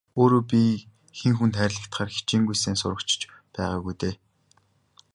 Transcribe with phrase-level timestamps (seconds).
[0.21, 0.61] Өөрөө би
[1.17, 3.21] хэн хүнд хайрлагдахаар хичээнгүй сайн сурагч ч
[3.55, 4.15] байгаагүй дээ.